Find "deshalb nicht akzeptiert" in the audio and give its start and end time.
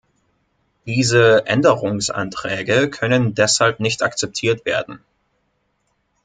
3.35-4.65